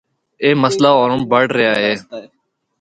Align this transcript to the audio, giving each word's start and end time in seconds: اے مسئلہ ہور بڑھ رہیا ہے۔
اے 0.41 0.49
مسئلہ 0.63 0.89
ہور 0.95 1.11
بڑھ 1.31 1.49
رہیا 1.55 1.73
ہے۔ 1.83 1.93